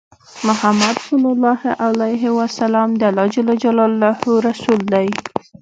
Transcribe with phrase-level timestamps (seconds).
[0.47, 4.11] محمد صلی الله عليه وسلم د الله جل جلاله
[4.47, 5.07] رسول دی۔